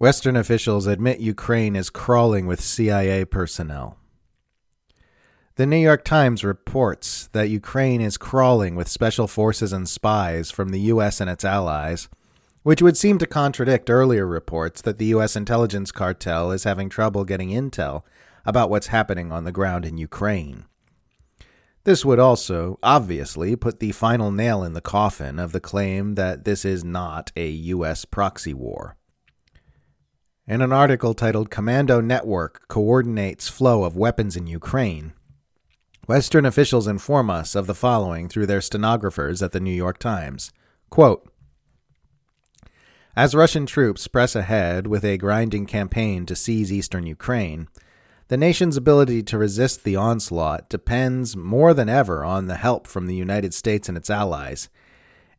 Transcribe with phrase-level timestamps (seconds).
[0.00, 3.98] Western officials admit Ukraine is crawling with CIA personnel.
[5.56, 10.68] The New York Times reports that Ukraine is crawling with special forces and spies from
[10.68, 11.20] the U.S.
[11.20, 12.08] and its allies,
[12.62, 15.34] which would seem to contradict earlier reports that the U.S.
[15.34, 18.04] intelligence cartel is having trouble getting intel
[18.46, 20.66] about what's happening on the ground in Ukraine.
[21.82, 26.44] This would also, obviously, put the final nail in the coffin of the claim that
[26.44, 28.04] this is not a U.S.
[28.04, 28.97] proxy war.
[30.48, 35.12] In an article titled Commando Network Coordinates Flow of Weapons in Ukraine,
[36.06, 40.50] Western officials inform us of the following through their stenographers at the New York Times.
[40.88, 41.30] Quote,
[43.14, 47.68] As Russian troops press ahead with a grinding campaign to seize eastern Ukraine,
[48.28, 53.06] the nation's ability to resist the onslaught depends more than ever on the help from
[53.06, 54.70] the United States and its allies,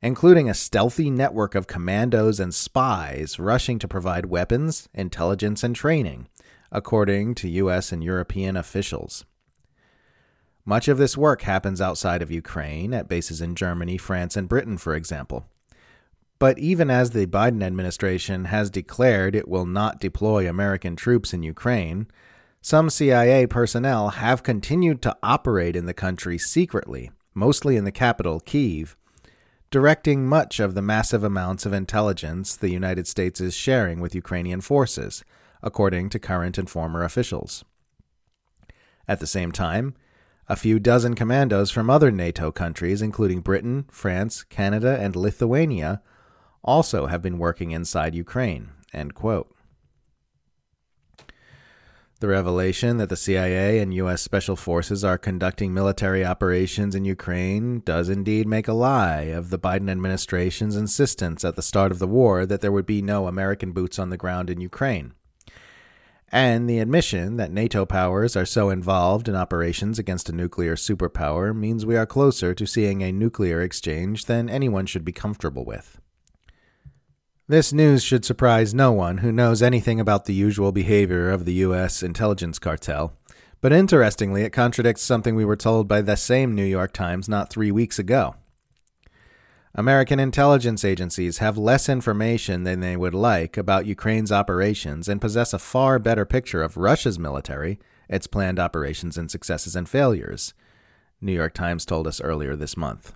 [0.02, 6.27] including a stealthy network of commandos and spies rushing to provide weapons, intelligence, and training,
[6.71, 7.91] according to U.S.
[7.91, 9.26] and European officials.
[10.65, 14.77] Much of this work happens outside of Ukraine, at bases in Germany, France, and Britain,
[14.77, 15.46] for example.
[16.37, 21.43] But even as the Biden administration has declared it will not deploy American troops in
[21.43, 22.07] Ukraine,
[22.62, 28.40] some CIA personnel have continued to operate in the country secretly, mostly in the capital,
[28.40, 28.96] Kiev,
[29.71, 34.62] directing much of the massive amounts of intelligence the United States is sharing with Ukrainian
[34.62, 35.23] forces,
[35.62, 37.63] according to current and former officials.
[39.07, 39.95] At the same time,
[40.47, 46.01] a few dozen commandos from other NATO countries, including Britain, France, Canada, and Lithuania,
[46.63, 48.71] also have been working inside Ukraine.
[52.20, 54.21] The revelation that the CIA and U.S.
[54.21, 59.59] Special Forces are conducting military operations in Ukraine does indeed make a lie of the
[59.59, 63.71] Biden administration's insistence at the start of the war that there would be no American
[63.71, 65.13] boots on the ground in Ukraine
[66.31, 71.56] and the admission that NATO powers are so involved in operations against a nuclear superpower
[71.56, 76.00] means we are closer to seeing a nuclear exchange than anyone should be comfortable with.
[77.50, 81.54] This news should surprise no one who knows anything about the usual behavior of the
[81.66, 82.04] U.S.
[82.04, 83.14] intelligence cartel,
[83.60, 87.50] but interestingly, it contradicts something we were told by the same New York Times not
[87.50, 88.36] three weeks ago.
[89.74, 95.52] American intelligence agencies have less information than they would like about Ukraine's operations and possess
[95.52, 100.54] a far better picture of Russia's military, its planned operations and successes and failures,
[101.20, 103.16] New York Times told us earlier this month.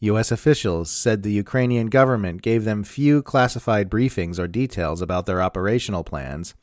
[0.00, 0.30] U.S.
[0.30, 6.04] officials said the Ukrainian government gave them few classified briefings or details about their operational
[6.04, 6.54] plans,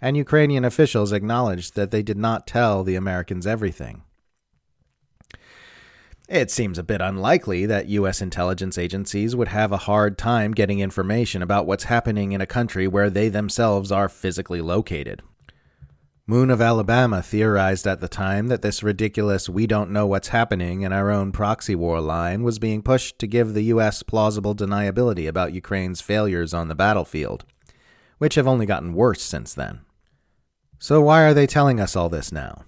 [0.00, 4.02] and Ukrainian officials acknowledged that they did not tell the Americans everything.
[6.28, 8.20] It seems a bit unlikely that U.S.
[8.20, 12.86] intelligence agencies would have a hard time getting information about what's happening in a country
[12.86, 15.22] where they themselves are physically located.
[16.30, 20.82] Moon of Alabama theorized at the time that this ridiculous we don't know what's happening
[20.82, 24.02] in our own proxy war line was being pushed to give the U.S.
[24.02, 27.46] plausible deniability about Ukraine's failures on the battlefield,
[28.18, 29.80] which have only gotten worse since then.
[30.78, 32.66] So, why are they telling us all this now?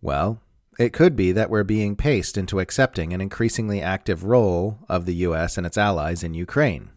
[0.00, 0.40] Well,
[0.78, 5.16] it could be that we're being paced into accepting an increasingly active role of the
[5.16, 5.58] U.S.
[5.58, 6.88] and its allies in Ukraine.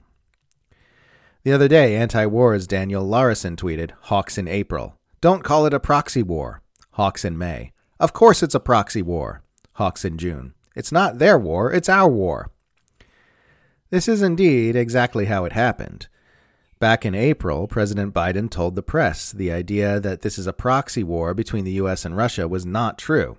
[1.43, 4.95] The other day, anti wars Daniel Larison tweeted, Hawks in April.
[5.21, 6.61] Don't call it a proxy war.
[6.91, 7.71] Hawks in May.
[7.99, 9.43] Of course it's a proxy war.
[9.73, 10.53] Hawks in June.
[10.75, 12.51] It's not their war, it's our war.
[13.89, 16.07] This is indeed exactly how it happened.
[16.79, 21.03] Back in April, President Biden told the press the idea that this is a proxy
[21.03, 22.05] war between the U.S.
[22.05, 23.37] and Russia was not true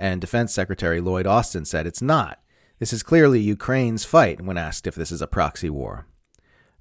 [0.00, 2.40] and Defense Secretary Lloyd Austin said it's not.
[2.78, 6.06] This is clearly Ukraine's fight when asked if this is a proxy war.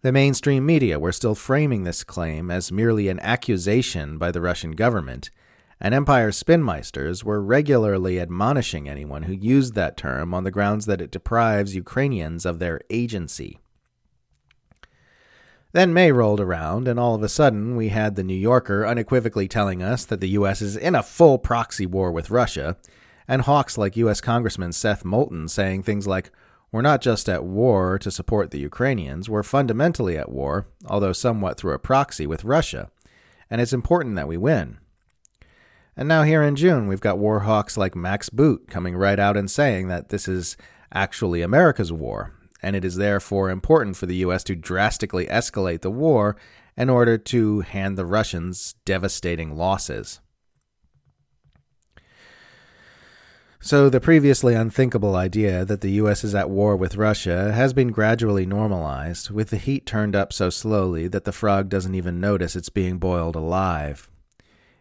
[0.02, 4.72] The mainstream media were still framing this claim as merely an accusation by the Russian
[4.72, 5.30] government,
[5.82, 11.02] and Empire spinmeisters were regularly admonishing anyone who used that term on the grounds that
[11.02, 13.60] it deprives Ukrainians of their agency.
[15.74, 19.50] Then May rolled around, and all of a sudden we had the New Yorker unequivocally
[19.50, 20.62] telling us that the U.S.
[20.62, 22.78] is in a full proxy war with Russia,
[23.28, 24.22] and hawks like U.S.
[24.22, 26.32] Congressman Seth Moulton saying things like,
[26.72, 31.58] We're not just at war to support the Ukrainians, we're fundamentally at war, although somewhat
[31.58, 32.92] through a proxy, with Russia,
[33.50, 34.78] and it's important that we win.
[35.98, 39.36] And now, here in June, we've got war hawks like Max Boot coming right out
[39.36, 40.56] and saying that this is
[40.94, 44.44] actually America's war, and it is therefore important for the U.S.
[44.46, 46.38] to drastically escalate the war
[46.78, 50.22] in order to hand the Russians devastating losses.
[53.62, 57.92] So, the previously unthinkable idea that the US is at war with Russia has been
[57.92, 62.56] gradually normalized, with the heat turned up so slowly that the frog doesn't even notice
[62.56, 64.10] it's being boiled alive.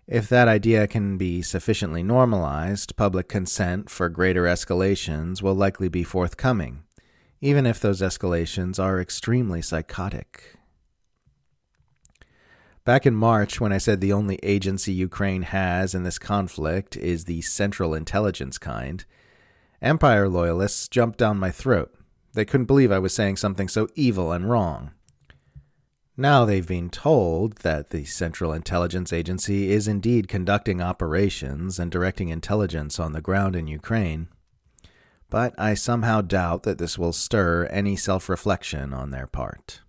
[0.07, 6.05] If that idea can be sufficiently normalized, public consent for greater escalations will likely be
[6.05, 6.85] forthcoming,
[7.41, 10.58] even if those escalations are extremely psychotic.
[12.89, 17.27] Back in March, when I said the only agency Ukraine has in this conflict is
[17.27, 19.05] the Central Intelligence kind,
[19.83, 21.95] Empire loyalists jumped down my throat.
[22.33, 24.93] They couldn't believe I was saying something so evil and wrong.
[26.17, 32.31] Now they've been told that the Central Intelligence Agency is indeed conducting operations and directing
[32.31, 34.29] intelligence on the ground in Ukraine.
[35.29, 39.83] But I somehow doubt that this will stir any self reflection on their part.